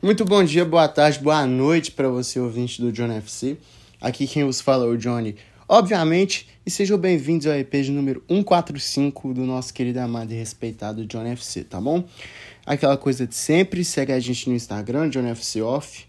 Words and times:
Muito 0.00 0.24
bom 0.24 0.44
dia, 0.44 0.64
boa 0.64 0.86
tarde, 0.86 1.18
boa 1.18 1.44
noite 1.44 1.90
para 1.90 2.08
você, 2.08 2.38
ouvinte 2.38 2.80
do 2.80 2.92
John 2.92 3.10
FC. 3.10 3.56
Aqui 4.00 4.28
quem 4.28 4.44
vos 4.44 4.60
fala 4.60 4.84
é 4.84 4.88
o 4.88 4.96
Johnny, 4.96 5.34
obviamente, 5.68 6.48
e 6.64 6.70
sejam 6.70 6.96
bem-vindos 6.96 7.48
ao 7.48 7.54
EP 7.54 7.72
de 7.82 7.90
número 7.90 8.22
145 8.28 9.34
do 9.34 9.44
nosso 9.44 9.74
querido, 9.74 9.98
amado 9.98 10.30
e 10.32 10.36
respeitado 10.36 11.04
John 11.04 11.26
FC, 11.26 11.64
tá 11.64 11.80
bom? 11.80 12.04
Aquela 12.64 12.96
coisa 12.96 13.26
de 13.26 13.34
sempre, 13.34 13.84
segue 13.84 14.12
a 14.12 14.20
gente 14.20 14.48
no 14.48 14.54
Instagram, 14.54 15.10
John 15.10 15.26
FC 15.26 15.62
Off. 15.62 16.06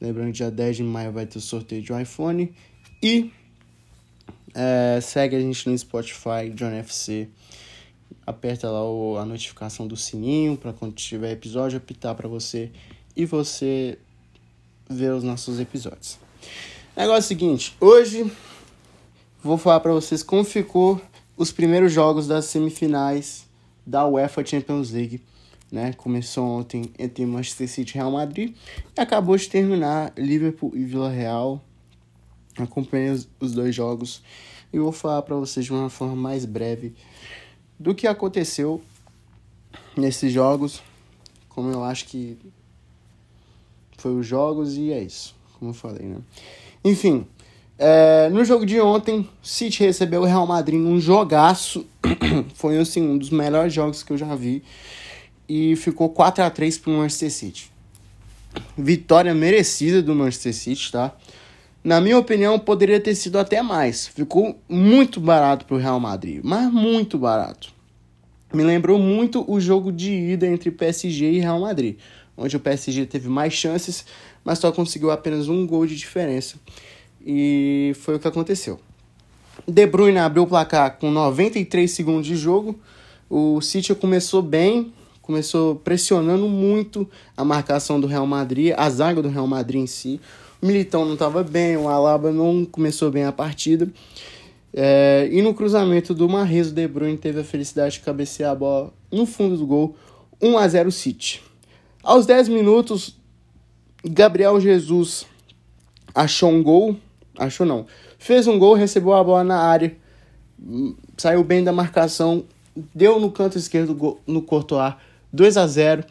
Lembrando 0.00 0.28
que 0.28 0.38
dia 0.38 0.50
10 0.50 0.76
de 0.78 0.82
maio 0.82 1.12
vai 1.12 1.26
ter 1.26 1.36
o 1.36 1.40
sorteio 1.42 1.82
de 1.82 1.92
um 1.92 2.00
iPhone. 2.00 2.54
E 3.02 3.30
é, 4.54 4.98
segue 5.02 5.36
a 5.36 5.40
gente 5.40 5.68
no 5.68 5.76
Spotify, 5.76 6.48
John 6.54 6.70
FC. 6.70 7.28
Aperta 8.26 8.70
lá 8.70 8.82
o, 8.82 9.18
a 9.18 9.26
notificação 9.26 9.86
do 9.86 9.94
sininho 9.94 10.56
para 10.56 10.72
quando 10.72 10.94
tiver 10.94 11.32
episódio 11.32 11.76
apitar 11.76 12.14
para 12.14 12.26
você 12.26 12.72
e 13.16 13.24
você 13.24 13.98
ver 14.88 15.12
os 15.12 15.22
nossos 15.22 15.58
episódios. 15.58 16.18
Negócio 16.96 17.18
é 17.18 17.22
seguinte, 17.22 17.76
hoje 17.80 18.30
vou 19.42 19.58
falar 19.58 19.80
para 19.80 19.92
vocês 19.92 20.22
como 20.22 20.44
ficou 20.44 21.00
os 21.36 21.52
primeiros 21.52 21.92
jogos 21.92 22.26
das 22.26 22.46
semifinais 22.46 23.46
da 23.86 24.06
UEFA 24.06 24.44
Champions 24.44 24.90
League, 24.90 25.22
né? 25.70 25.92
Começou 25.92 26.44
ontem 26.44 26.90
entre 26.98 27.24
Manchester 27.26 27.68
City 27.68 27.92
e 27.92 27.94
Real 27.98 28.10
Madrid 28.10 28.54
e 28.96 29.00
acabou 29.00 29.36
de 29.36 29.48
terminar 29.48 30.12
Liverpool 30.16 30.72
e 30.74 30.84
Vila 30.84 31.10
Real. 31.10 31.62
Acompanhei 32.56 33.10
os, 33.10 33.28
os 33.38 33.52
dois 33.52 33.74
jogos 33.74 34.22
e 34.72 34.78
vou 34.78 34.92
falar 34.92 35.22
para 35.22 35.36
vocês 35.36 35.66
de 35.66 35.72
uma 35.72 35.90
forma 35.90 36.16
mais 36.16 36.44
breve 36.44 36.94
do 37.78 37.94
que 37.94 38.06
aconteceu 38.06 38.82
nesses 39.96 40.32
jogos, 40.32 40.82
como 41.48 41.70
eu 41.70 41.84
acho 41.84 42.06
que 42.06 42.38
foi 44.06 44.14
os 44.14 44.26
jogos 44.26 44.76
e 44.76 44.92
é 44.92 45.02
isso, 45.02 45.34
como 45.58 45.72
eu 45.72 45.74
falei, 45.74 46.06
né? 46.06 46.18
Enfim, 46.84 47.26
é, 47.76 48.28
no 48.30 48.44
jogo 48.44 48.64
de 48.64 48.80
ontem, 48.80 49.28
City 49.42 49.82
recebeu 49.82 50.22
o 50.22 50.24
Real 50.24 50.46
Madrid 50.46 50.78
num 50.78 51.00
jogaço, 51.00 51.84
foi 52.54 52.78
assim, 52.78 53.02
um 53.02 53.18
dos 53.18 53.30
melhores 53.30 53.72
jogos 53.72 54.04
que 54.04 54.12
eu 54.12 54.16
já 54.16 54.32
vi, 54.36 54.62
e 55.48 55.74
ficou 55.74 56.08
4 56.08 56.44
a 56.44 56.50
3 56.50 56.78
para 56.78 56.92
o 56.92 56.96
Manchester 56.98 57.32
City. 57.32 57.72
Vitória 58.78 59.34
merecida 59.34 60.00
do 60.00 60.14
Manchester 60.14 60.54
City, 60.54 60.92
tá? 60.92 61.12
Na 61.82 62.00
minha 62.00 62.18
opinião, 62.18 62.60
poderia 62.60 63.00
ter 63.00 63.16
sido 63.16 63.38
até 63.38 63.60
mais. 63.60 64.06
Ficou 64.06 64.56
muito 64.68 65.20
barato 65.20 65.64
para 65.64 65.76
o 65.76 65.80
Real 65.80 65.98
Madrid, 65.98 66.40
mas 66.44 66.72
muito 66.72 67.18
barato. 67.18 67.74
Me 68.54 68.62
lembrou 68.62 69.00
muito 69.00 69.44
o 69.50 69.60
jogo 69.60 69.90
de 69.90 70.12
ida 70.12 70.46
entre 70.46 70.70
PSG 70.70 71.32
e 71.32 71.38
Real 71.40 71.60
Madrid, 71.60 71.96
onde 72.36 72.56
o 72.56 72.60
PSG 72.60 73.06
teve 73.06 73.28
mais 73.28 73.52
chances, 73.52 74.04
mas 74.44 74.58
só 74.58 74.70
conseguiu 74.70 75.10
apenas 75.10 75.48
um 75.48 75.66
gol 75.66 75.86
de 75.86 75.96
diferença. 75.96 76.56
E 77.24 77.92
foi 78.00 78.16
o 78.16 78.18
que 78.18 78.28
aconteceu. 78.28 78.78
De 79.66 79.86
Bruyne 79.86 80.18
abriu 80.18 80.44
o 80.44 80.46
placar 80.46 80.98
com 80.98 81.10
93 81.10 81.90
segundos 81.90 82.26
de 82.26 82.36
jogo. 82.36 82.78
O 83.28 83.60
City 83.60 83.94
começou 83.94 84.42
bem, 84.42 84.92
começou 85.22 85.76
pressionando 85.76 86.46
muito 86.46 87.08
a 87.36 87.44
marcação 87.44 88.00
do 88.00 88.06
Real 88.06 88.26
Madrid, 88.26 88.72
a 88.76 88.88
zaga 88.88 89.20
do 89.22 89.28
Real 89.28 89.46
Madrid 89.46 89.82
em 89.82 89.86
si. 89.86 90.20
O 90.62 90.66
Militão 90.66 91.04
não 91.04 91.14
estava 91.14 91.42
bem, 91.42 91.76
o 91.76 91.88
Alaba 91.88 92.30
não 92.30 92.64
começou 92.64 93.10
bem 93.10 93.24
a 93.24 93.32
partida. 93.32 93.88
É, 94.72 95.28
e 95.32 95.42
no 95.42 95.54
cruzamento 95.54 96.14
do 96.14 96.28
Marrezo, 96.28 96.72
De 96.72 96.86
Bruyne 96.86 97.16
teve 97.16 97.40
a 97.40 97.44
felicidade 97.44 97.94
de 97.94 98.00
cabecear 98.00 98.52
a 98.52 98.54
bola 98.54 98.92
no 99.10 99.24
fundo 99.26 99.56
do 99.56 99.66
gol, 99.66 99.96
1 100.40 100.58
a 100.58 100.68
0 100.68 100.92
City. 100.92 101.42
Aos 102.06 102.24
10 102.24 102.50
minutos, 102.50 103.16
Gabriel 104.04 104.60
Jesus 104.60 105.26
achou 106.14 106.52
um 106.52 106.62
gol, 106.62 106.96
achou 107.36 107.66
não, 107.66 107.84
fez 108.16 108.46
um 108.46 108.60
gol, 108.60 108.74
recebeu 108.74 109.12
a 109.12 109.24
bola 109.24 109.42
na 109.42 109.58
área, 109.58 109.96
saiu 111.18 111.42
bem 111.42 111.64
da 111.64 111.72
marcação, 111.72 112.44
deu 112.94 113.18
no 113.18 113.32
canto 113.32 113.58
esquerdo 113.58 114.20
no 114.24 114.40
Courtois, 114.40 114.94
2 115.32 115.56
a 115.56 115.66
0 115.66 116.04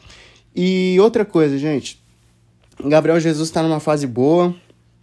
E 0.53 0.97
outra 1.00 1.24
coisa, 1.24 1.58
gente, 1.58 1.98
Gabriel 2.84 3.18
Jesus 3.18 3.48
está 3.48 3.64
numa 3.64 3.80
fase 3.80 4.06
boa, 4.06 4.53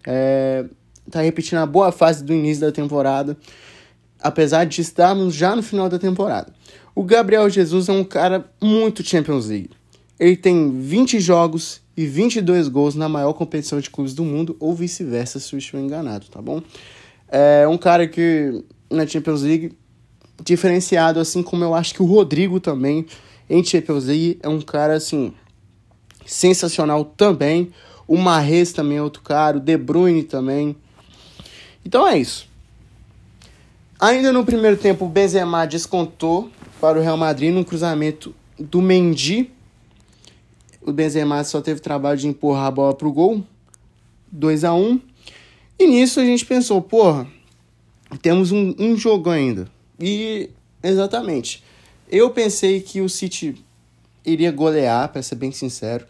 é, 0.07 0.67
tá 1.11 1.23
repetindo 1.23 1.61
a 1.61 1.67
boa 1.67 1.91
fase 1.91 2.23
do 2.23 2.35
início 2.35 2.67
da 2.67 2.71
temporada, 2.71 3.35
apesar 4.21 4.67
de 4.67 4.83
estarmos 4.83 5.35
já 5.35 5.57
no 5.57 5.63
final 5.63 5.89
da 5.89 5.99
temporada. 5.99 6.53
O 6.95 7.03
Gabriel 7.03 7.49
Jesus 7.49 7.89
é 7.89 7.93
um 7.93 8.05
cara 8.05 8.45
muito 8.61 9.03
Champions 9.03 9.47
League. 9.47 9.71
Ele 10.19 10.37
tem 10.37 10.81
20 10.81 11.21
jogos 11.21 11.81
e 11.97 12.07
22 12.07 12.69
gols 12.69 12.95
na 12.95 13.09
maior 13.09 13.33
competição 13.33 13.81
de 13.81 13.91
clubes 13.91 14.15
do 14.15 14.25
mundo, 14.25 14.57
ou 14.61 14.75
vice-versa, 14.75 15.39
se 15.39 15.53
eu 15.55 15.59
estiver 15.59 15.81
enganado, 15.81 16.27
tá 16.27 16.41
bom? 16.41 16.63
É 17.29 17.67
um 17.67 17.79
cara 17.79 18.07
que 18.07 18.63
na 18.91 19.07
Champions 19.07 19.43
League, 19.43 19.73
diferenciado, 20.45 21.19
assim 21.19 21.43
como 21.43 21.65
eu 21.65 21.75
acho 21.75 21.95
que 21.95 22.03
o 22.03 22.07
Rodrigo 22.07 22.61
também 22.61 23.07
em 23.49 23.65
Champions 23.65 24.05
League, 24.05 24.39
é 24.43 24.49
um 24.49 24.61
cara 24.61 24.95
assim 24.95 25.33
sensacional 26.25 27.05
também. 27.05 27.71
O 28.07 28.17
Marres 28.17 28.73
também 28.73 28.99
é 28.99 29.03
outro 29.03 29.23
cara, 29.23 29.57
o 29.57 29.61
De 29.61 29.77
Bruyne 29.77 30.23
também. 30.23 30.77
Então 31.85 32.07
é 32.07 32.19
isso. 32.19 32.49
Ainda 33.99 34.33
no 34.33 34.45
primeiro 34.45 34.77
tempo, 34.77 35.05
o 35.05 35.09
Benzema 35.09 35.67
descontou 35.67 36.51
para 36.81 36.99
o 36.99 37.03
Real 37.03 37.17
Madrid 37.17 37.55
no 37.55 37.65
cruzamento 37.65 38.35
do 38.59 38.83
Mendy. 38.83 39.51
O 40.85 40.93
Benzema 40.93 41.43
só 41.45 41.61
teve 41.61 41.81
trabalho 41.81 42.19
de 42.19 42.27
empurrar 42.27 42.67
a 42.67 42.71
bola 42.71 42.95
para 42.95 43.07
o 43.07 43.13
gol. 43.13 43.45
2 44.31 44.65
a 44.65 44.75
1 44.75 45.01
E 45.79 45.87
nisso 45.87 46.19
a 46.21 46.25
gente 46.25 46.45
pensou, 46.45 46.81
porra, 46.83 47.27
temos 48.21 48.51
um, 48.51 48.75
um 48.79 48.97
jogo 48.97 49.31
ainda. 49.31 49.69
E 49.99 50.51
exatamente. 50.83 51.63
Eu 52.09 52.31
pensei 52.31 52.81
que 52.81 53.01
o 53.01 53.09
City 53.09 53.63
iria 54.25 54.51
golear, 54.51 55.09
para 55.09 55.23
ser 55.23 55.37
bem 55.37 55.53
sincero. 55.53 56.07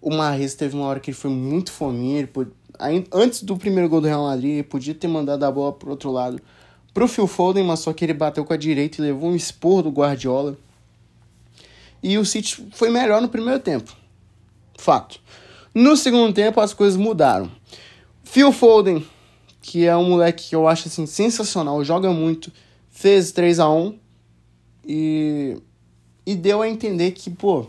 O 0.00 0.10
Mahrez 0.10 0.54
teve 0.54 0.76
uma 0.76 0.86
hora 0.86 1.00
que 1.00 1.10
ele 1.10 1.16
foi 1.16 1.30
muito 1.30 1.72
fominha, 1.72 2.20
ele 2.20 2.30
antes 3.12 3.42
do 3.42 3.56
primeiro 3.56 3.88
gol 3.88 4.00
do 4.00 4.06
Real 4.06 4.24
Madrid, 4.24 4.50
ele 4.50 4.62
podia 4.62 4.94
ter 4.94 5.08
mandado 5.08 5.44
a 5.44 5.50
bola 5.50 5.72
pro 5.72 5.90
outro 5.90 6.10
lado 6.10 6.40
pro 6.96 7.06
Phil 7.06 7.26
Foden, 7.26 7.62
mas 7.62 7.80
só 7.80 7.92
que 7.92 8.04
ele 8.06 8.14
bateu 8.14 8.42
com 8.42 8.54
a 8.54 8.56
direita 8.56 9.02
e 9.02 9.04
levou 9.04 9.28
um 9.28 9.36
esporro 9.36 9.82
do 9.82 9.90
Guardiola. 9.90 10.56
E 12.02 12.16
o 12.16 12.24
City 12.24 12.66
foi 12.72 12.88
melhor 12.88 13.20
no 13.20 13.28
primeiro 13.28 13.60
tempo. 13.60 13.94
Fato. 14.78 15.20
No 15.74 15.96
segundo 15.96 16.32
tempo 16.32 16.60
as 16.60 16.72
coisas 16.72 16.96
mudaram. 16.96 17.50
Phil 18.24 18.52
Foden, 18.52 19.06
que 19.60 19.86
é 19.86 19.96
um 19.96 20.08
moleque 20.08 20.48
que 20.48 20.56
eu 20.56 20.66
acho 20.66 20.88
assim 20.88 21.06
sensacional, 21.06 21.84
joga 21.84 22.10
muito, 22.10 22.52
fez 22.90 23.32
3 23.32 23.60
a 23.60 23.68
1 23.68 23.98
e 24.86 25.56
e 26.26 26.34
deu 26.34 26.60
a 26.60 26.68
entender 26.68 27.12
que, 27.12 27.30
pô, 27.30 27.66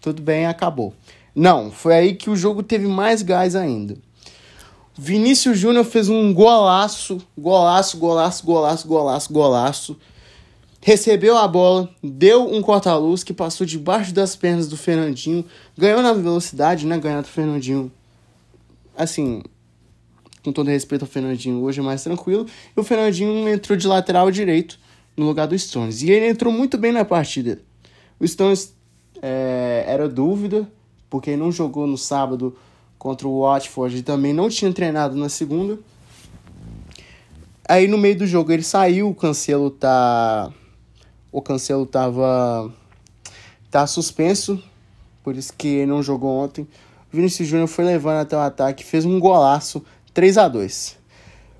tudo 0.00 0.20
bem, 0.20 0.46
acabou. 0.46 0.92
Não, 1.32 1.70
foi 1.70 1.94
aí 1.94 2.14
que 2.16 2.28
o 2.28 2.34
jogo 2.34 2.60
teve 2.62 2.88
mais 2.88 3.22
gás 3.22 3.54
ainda. 3.54 3.96
Vinícius 4.98 5.58
Júnior 5.58 5.84
fez 5.84 6.08
um 6.08 6.34
golaço, 6.34 7.22
golaço, 7.38 7.96
golaço, 7.96 8.44
golaço, 8.44 8.88
golaço, 8.88 9.32
golaço. 9.32 9.96
Recebeu 10.82 11.36
a 11.36 11.46
bola, 11.46 11.90
deu 12.02 12.50
um 12.50 12.62
corta-luz 12.62 13.22
que 13.22 13.34
passou 13.34 13.66
debaixo 13.66 14.14
das 14.14 14.34
pernas 14.34 14.66
do 14.66 14.78
Fernandinho, 14.78 15.44
ganhou 15.76 16.00
na 16.00 16.14
velocidade, 16.14 16.86
né? 16.86 16.98
Ganhar 16.98 17.20
do 17.20 17.28
Fernandinho. 17.28 17.92
Assim, 18.96 19.42
com 20.42 20.52
todo 20.52 20.68
respeito 20.68 21.02
ao 21.02 21.08
Fernandinho, 21.08 21.62
hoje 21.62 21.80
é 21.80 21.82
mais 21.82 22.02
tranquilo. 22.02 22.46
E 22.74 22.80
o 22.80 22.82
Fernandinho 22.82 23.46
entrou 23.46 23.76
de 23.76 23.86
lateral 23.86 24.30
direito 24.30 24.78
no 25.14 25.26
lugar 25.26 25.46
do 25.46 25.58
Stones. 25.58 26.00
E 26.00 26.10
ele 26.10 26.28
entrou 26.28 26.50
muito 26.50 26.78
bem 26.78 26.92
na 26.92 27.04
partida. 27.04 27.60
O 28.18 28.26
Stones 28.26 28.74
é, 29.20 29.84
era 29.86 30.08
dúvida, 30.08 30.66
porque 31.10 31.36
não 31.36 31.52
jogou 31.52 31.86
no 31.86 31.98
sábado 31.98 32.56
contra 32.98 33.28
o 33.28 33.42
Watford 33.42 33.98
e 33.98 34.02
também 34.02 34.32
não 34.32 34.48
tinha 34.48 34.72
treinado 34.72 35.14
na 35.14 35.28
segunda. 35.28 35.78
Aí 37.68 37.86
no 37.86 37.98
meio 37.98 38.16
do 38.16 38.26
jogo 38.26 38.50
ele 38.50 38.62
saiu, 38.62 39.10
o 39.10 39.14
Cancelo 39.14 39.70
tá 39.70 40.52
o 41.32 41.40
Cancelo 41.40 41.86
tava 41.86 42.72
tá 43.70 43.86
suspenso, 43.86 44.62
por 45.22 45.36
isso 45.36 45.52
que 45.56 45.86
não 45.86 46.02
jogou 46.02 46.30
ontem. 46.30 46.62
O 47.12 47.16
Vinicius 47.16 47.48
Júnior 47.48 47.68
foi 47.68 47.84
levando 47.84 48.18
até 48.18 48.36
o 48.36 48.40
ataque, 48.40 48.84
fez 48.84 49.04
um 49.04 49.18
golaço, 49.18 49.84
3 50.12 50.38
a 50.38 50.48
2. 50.48 50.96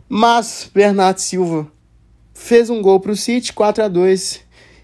Mas 0.08 0.70
Bernardo 0.72 1.19
Silva 1.19 1.67
fez 2.34 2.70
um 2.70 2.82
gol 2.82 2.99
para 2.99 3.12
o 3.12 3.17
City, 3.17 3.52
4 3.52 3.84
a 3.84 3.88
2 3.88 4.40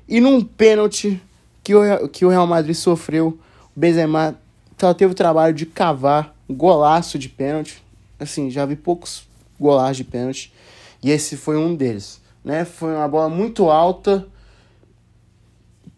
e 0.09 0.21
num 0.21 0.41
pênalti 0.41 1.21
que 1.65 1.75
o, 1.75 2.09
que 2.09 2.25
o 2.25 2.29
Real 2.29 2.47
Madrid 2.47 2.77
sofreu, 2.77 3.39
o 3.77 3.81
Benzema 3.81 4.39
só 4.79 4.94
teve 4.94 5.12
o 5.12 5.17
trabalho 5.17 5.55
de 5.55 5.67
cavar 5.67 6.35
um 6.49 6.55
golaço 6.55 7.19
de 7.19 7.29
pênalti. 7.29 7.82
Assim, 8.21 8.50
já 8.50 8.65
vi 8.65 8.77
poucos 8.77 9.27
golaços 9.59 9.97
de 9.97 10.05
pênalti. 10.05 10.53
E 11.03 11.11
esse 11.11 11.37
foi 11.37 11.56
um 11.56 11.75
deles. 11.75 12.21
Né? 12.44 12.65
Foi 12.65 12.94
uma 12.94 13.09
bola 13.09 13.29
muito 13.29 13.69
alta, 13.69 14.27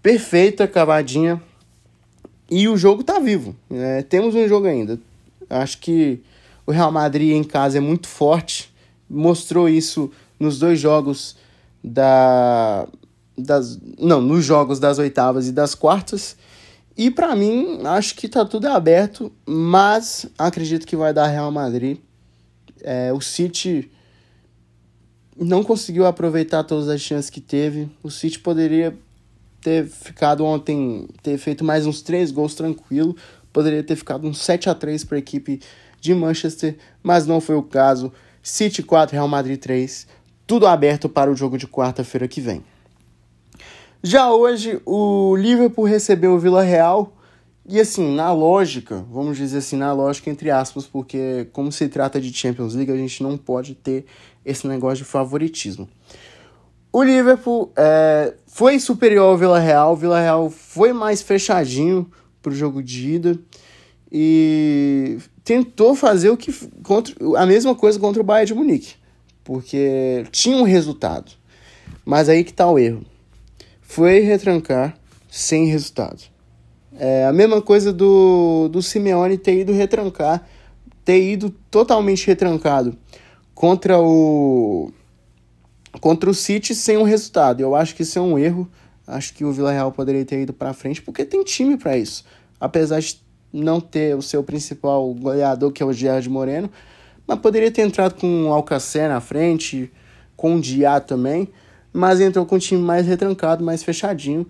perfeita, 0.09 0.67
cavadinha. 0.67 1.39
E 2.51 2.67
o 2.67 2.79
jogo 2.79 3.05
tá 3.05 3.19
vivo. 3.19 3.55
É, 3.71 4.03
temos 4.03 4.35
um 4.35 4.49
jogo 4.49 4.67
ainda. 4.67 4.99
Acho 5.51 5.77
que 5.77 6.23
o 6.67 6.73
Real 6.73 6.91
Madrid 6.91 7.33
em 7.33 7.45
casa 7.45 7.77
é 7.77 7.81
muito 7.81 8.09
forte. 8.09 8.73
Mostrou 9.09 9.69
isso 9.69 10.11
nos 10.41 10.59
dois 10.59 10.81
jogos 10.81 11.37
da. 11.85 12.89
Das, 13.37 13.79
não, 13.99 14.23
nos 14.23 14.47
jogos 14.47 14.81
das 14.81 14.99
oitavas 14.99 15.47
e 15.47 15.53
das 15.53 15.75
quartas. 15.75 16.39
E 16.97 17.11
para 17.11 17.37
mim, 17.37 17.81
acho 17.85 18.15
que 18.15 18.29
tá 18.29 18.47
tudo 18.47 18.67
aberto, 18.67 19.31
mas 19.45 20.25
acredito 20.39 20.87
que 20.87 20.97
vai 20.97 21.13
dar 21.13 21.27
Real 21.27 21.53
Madrid. 21.53 21.99
É, 22.81 23.13
o 23.13 23.21
City 23.21 23.91
não 25.37 25.63
conseguiu 25.63 26.07
aproveitar 26.07 26.65
todas 26.65 26.89
as 26.89 27.03
chances 27.03 27.29
que 27.29 27.43
teve. 27.43 27.91
O 28.03 28.11
City 28.11 28.39
poderia 28.39 28.97
ter 29.61 29.87
ficado 29.87 30.45
ontem, 30.45 31.09
ter 31.23 31.39
feito 31.39 31.65
mais 31.65 31.87
uns 31.87 32.03
três 32.03 32.31
gols 32.31 32.55
tranquilo. 32.55 33.17
Poderia 33.53 33.83
ter 33.83 33.97
ficado 33.97 34.27
uns 34.27 34.39
7 34.39 34.71
a 34.71 34.75
3 34.75 35.05
para 35.05 35.17
a 35.17 35.19
equipe 35.19 35.61
de 36.01 36.15
Manchester, 36.15 36.77
mas 37.03 37.27
não 37.27 37.41
foi 37.41 37.57
o 37.57 37.63
caso. 37.63 38.13
City 38.43 38.83
4, 38.83 39.15
Real 39.15 39.29
Madrid 39.29 39.59
3. 39.59 40.07
Tudo 40.47 40.67
aberto 40.67 41.09
para 41.09 41.31
o 41.31 41.37
jogo 41.37 41.59
de 41.59 41.67
quarta-feira 41.67 42.29
que 42.29 42.41
vem. 42.41 42.65
Já 44.03 44.33
hoje, 44.33 44.81
o 44.87 45.35
Liverpool 45.37 45.85
recebeu 45.85 46.33
o 46.33 46.39
Vila 46.39 46.63
Real. 46.63 47.13
E 47.69 47.79
assim, 47.79 48.15
na 48.15 48.33
lógica, 48.33 49.05
vamos 49.11 49.37
dizer 49.37 49.59
assim, 49.59 49.77
na 49.77 49.93
lógica, 49.93 50.31
entre 50.31 50.51
aspas, 50.51 50.87
porque 50.87 51.49
como 51.53 51.71
se 51.71 51.87
trata 51.89 52.19
de 52.19 52.33
Champions 52.33 52.75
League, 52.75 52.91
a 52.91 52.97
gente 52.97 53.23
não 53.23 53.37
pode 53.37 53.75
ter 53.75 54.07
esse 54.45 54.67
negócio 54.67 54.99
de 54.99 55.05
favoritismo. 55.05 55.87
O 56.99 57.05
Liverpool 57.05 57.71
é, 57.77 58.35
foi 58.49 58.81
superior 58.81 59.27
ao 59.27 59.39
Vila 59.39 59.61
Real, 59.61 59.93
o 59.93 59.97
Vila 59.97 60.21
Real 60.21 60.51
foi 60.51 60.93
mais 60.93 61.23
fechadinho 61.23 62.11
para 62.43 62.51
o 62.51 62.55
jogo 62.57 62.83
de 62.83 63.15
ida 63.15 63.39
e 64.11 65.19
tentou 65.45 65.95
fazer 65.95 66.29
o 66.31 66.37
que 66.37 66.53
contra, 66.83 67.15
a 67.37 67.47
mesma 67.47 67.73
coisa 67.73 68.01
contra 68.01 68.21
o 68.21 68.25
Bayern 68.25 68.49
de 68.49 68.55
Munique, 68.55 68.95
porque 69.45 70.25
tinha 70.33 70.57
um 70.57 70.65
resultado. 70.65 71.31
Mas 72.05 72.29
aí 72.29 72.43
que 72.43 72.51
está 72.51 72.69
o 72.69 72.77
erro. 72.77 73.05
Foi 73.81 74.19
retrancar 74.19 74.99
sem 75.31 75.67
resultado. 75.67 76.21
É 76.99 77.27
a 77.27 77.33
mesma 77.33 77.63
coisa 77.63 77.93
do, 77.93 78.69
do 78.73 78.83
Simeone 78.83 79.39
ter 79.39 79.61
ido 79.61 79.73
retrancar, 79.73 80.45
ter 81.05 81.23
ido 81.23 81.49
totalmente 81.71 82.27
retrancado 82.27 82.99
contra 83.55 84.01
o 84.01 84.93
contra 86.01 86.29
o 86.29 86.35
City 86.35 86.75
sem 86.75 86.97
um 86.97 87.03
resultado. 87.03 87.61
Eu 87.61 87.75
acho 87.75 87.95
que 87.95 88.03
isso 88.03 88.19
é 88.19 88.23
um 88.23 88.39
erro. 88.39 88.69
Acho 89.07 89.33
que 89.33 89.45
o 89.45 89.53
Vila 89.53 89.73
Real 89.73 89.91
poderia 89.91 90.25
ter 90.25 90.43
ido 90.43 90.53
para 90.53 90.73
frente 90.73 91.01
porque 91.01 91.25
tem 91.25 91.43
time 91.43 91.77
para 91.77 91.97
isso. 91.97 92.25
Apesar 92.61 93.01
de 93.01 93.21
não 93.53 93.81
ter 93.81 94.15
o 94.15 94.23
seu 94.23 94.43
principal 94.43 95.13
goleador, 95.15 95.73
que 95.73 95.83
é 95.83 95.87
o 95.87 95.93
Gerard 95.93 96.29
Moreno, 96.29 96.71
mas 97.27 97.39
poderia 97.39 97.71
ter 97.71 97.83
entrado 97.83 98.15
com 98.15 98.45
o 98.45 98.53
Alcacer 98.53 99.09
na 99.09 99.21
frente, 99.21 99.91
com 100.37 100.57
o 100.57 100.61
Diá 100.61 101.01
também, 101.01 101.49
mas 101.93 102.21
entrou 102.21 102.45
com 102.45 102.57
um 102.57 102.59
time 102.59 102.81
mais 102.81 103.07
retrancado, 103.07 103.65
mais 103.65 103.83
fechadinho 103.83 104.47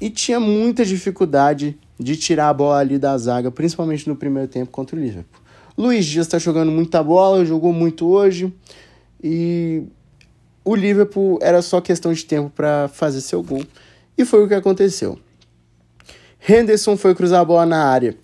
e 0.00 0.10
tinha 0.10 0.38
muita 0.38 0.84
dificuldade 0.84 1.78
de 1.98 2.16
tirar 2.16 2.50
a 2.50 2.54
bola 2.54 2.78
ali 2.78 2.98
da 2.98 3.16
zaga, 3.16 3.50
principalmente 3.50 4.08
no 4.08 4.16
primeiro 4.16 4.48
tempo 4.48 4.70
contra 4.70 4.96
o 4.96 4.98
Liverpool. 4.98 5.40
Luiz 5.76 6.06
Dias 6.06 6.26
está 6.26 6.38
jogando 6.38 6.70
muita 6.70 7.02
bola, 7.02 7.44
jogou 7.44 7.72
muito 7.72 8.06
hoje 8.06 8.52
e 9.22 9.84
o 10.66 10.74
Liverpool 10.74 11.38
era 11.40 11.62
só 11.62 11.80
questão 11.80 12.12
de 12.12 12.24
tempo 12.24 12.50
para 12.50 12.88
fazer 12.88 13.20
seu 13.20 13.40
gol 13.40 13.62
e 14.18 14.24
foi 14.24 14.44
o 14.44 14.48
que 14.48 14.54
aconteceu. 14.54 15.16
Henderson 16.46 16.96
foi 16.96 17.14
cruzar 17.14 17.40
a 17.40 17.44
bola 17.44 17.64
na 17.64 17.84
área. 17.84 18.16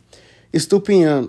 Estupinhan 0.53 1.29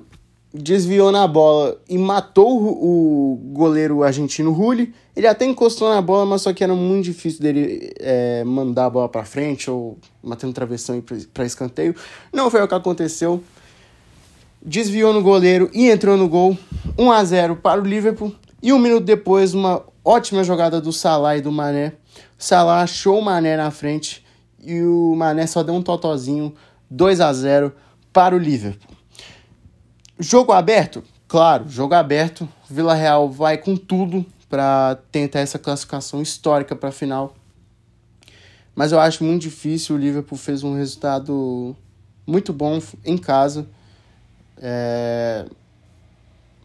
desviou 0.51 1.11
na 1.11 1.27
bola 1.27 1.79
e 1.87 1.99
matou 1.99 2.61
o 2.61 3.39
goleiro 3.53 4.01
argentino 4.01 4.51
Rulli. 4.51 4.91
Ele 5.15 5.27
até 5.27 5.45
encostou 5.45 5.87
na 5.87 6.01
bola, 6.01 6.25
mas 6.25 6.41
só 6.41 6.51
que 6.51 6.63
era 6.63 6.73
muito 6.73 7.05
difícil 7.05 7.41
dele 7.41 7.93
é, 7.99 8.43
mandar 8.43 8.85
a 8.85 8.89
bola 8.89 9.07
para 9.07 9.23
frente 9.23 9.69
ou 9.69 9.99
matando 10.21 10.53
travessão 10.53 11.01
para 11.31 11.45
escanteio. 11.45 11.95
Não 12.31 12.49
foi 12.49 12.61
o 12.63 12.67
que 12.67 12.73
aconteceu 12.73 13.43
desviou 14.65 15.13
no 15.13 15.21
goleiro 15.21 15.69
e 15.73 15.89
entrou 15.89 16.15
no 16.15 16.27
gol. 16.27 16.57
1 16.97 17.11
a 17.11 17.23
0 17.23 17.55
para 17.57 17.81
o 17.81 17.83
Liverpool. 17.83 18.33
E 18.61 18.71
um 18.71 18.79
minuto 18.79 19.03
depois, 19.03 19.53
uma 19.53 19.83
ótima 20.03 20.43
jogada 20.43 20.81
do 20.81 20.91
Salah 20.91 21.37
e 21.37 21.41
do 21.41 21.51
Mané. 21.51 21.93
Salah 22.37 22.81
achou 22.81 23.19
o 23.19 23.21
Mané 23.21 23.57
na 23.57 23.71
frente 23.71 24.25
e 24.61 24.81
o 24.81 25.15
Mané 25.15 25.47
só 25.47 25.63
deu 25.63 25.73
um 25.73 25.81
totozinho. 25.81 26.53
2 26.89 27.21
a 27.21 27.33
0 27.33 27.73
para 28.11 28.35
o 28.35 28.37
Liverpool. 28.37 28.95
Jogo 30.19 30.51
aberto? 30.51 31.03
Claro, 31.27 31.67
jogo 31.67 31.95
aberto. 31.95 32.47
Vila 32.69 32.93
Real 32.93 33.29
vai 33.29 33.57
com 33.57 33.75
tudo 33.75 34.25
para 34.47 34.99
tentar 35.11 35.39
essa 35.39 35.57
classificação 35.57 36.21
histórica 36.21 36.75
para 36.75 36.89
a 36.89 36.91
final. 36.91 37.33
Mas 38.75 38.91
eu 38.91 38.99
acho 38.99 39.23
muito 39.23 39.41
difícil. 39.41 39.95
O 39.95 39.99
Liverpool 39.99 40.37
fez 40.37 40.63
um 40.63 40.75
resultado 40.75 41.75
muito 42.25 42.53
bom 42.53 42.79
em 43.03 43.17
casa. 43.17 43.67
É... 44.57 45.45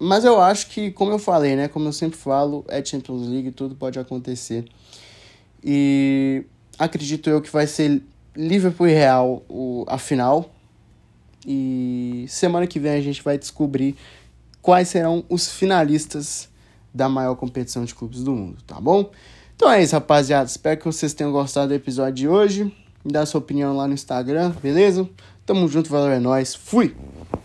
Mas 0.00 0.24
eu 0.24 0.40
acho 0.40 0.68
que, 0.68 0.90
como 0.92 1.10
eu 1.10 1.18
falei, 1.18 1.56
né? 1.56 1.68
Como 1.68 1.86
eu 1.86 1.92
sempre 1.92 2.16
falo, 2.16 2.64
é 2.68 2.84
Champions 2.84 3.26
League, 3.26 3.50
tudo 3.50 3.74
pode 3.74 3.98
acontecer. 3.98 4.64
E 5.62 6.44
acredito 6.78 7.28
eu 7.28 7.42
que 7.42 7.50
vai 7.50 7.66
ser 7.66 8.02
Liverpool 8.36 8.86
e 8.86 8.92
Real 8.92 9.42
o, 9.48 9.84
a 9.88 9.98
final. 9.98 10.50
E 11.46 12.26
semana 12.28 12.66
que 12.66 12.78
vem 12.78 12.92
a 12.92 13.00
gente 13.00 13.22
vai 13.22 13.36
descobrir 13.36 13.96
quais 14.62 14.88
serão 14.88 15.24
os 15.28 15.50
finalistas 15.50 16.48
da 16.92 17.08
maior 17.08 17.34
competição 17.34 17.84
de 17.84 17.94
clubes 17.94 18.22
do 18.22 18.32
mundo, 18.32 18.58
tá 18.66 18.80
bom? 18.80 19.10
Então 19.56 19.70
é 19.70 19.82
isso, 19.82 19.94
rapaziada. 19.94 20.48
Espero 20.48 20.78
que 20.78 20.84
vocês 20.84 21.12
tenham 21.12 21.32
gostado 21.32 21.68
do 21.68 21.74
episódio 21.74 22.14
de 22.14 22.28
hoje. 22.28 22.64
Me 23.04 23.12
dá 23.12 23.26
sua 23.26 23.38
opinião 23.40 23.76
lá 23.76 23.88
no 23.88 23.94
Instagram, 23.94 24.50
beleza? 24.62 25.08
Tamo 25.44 25.66
junto, 25.68 25.90
valeu, 25.90 26.12
é 26.12 26.20
nóis. 26.20 26.54
Fui! 26.54 26.94